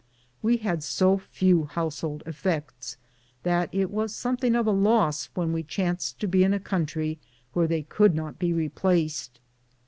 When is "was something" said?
3.91-4.55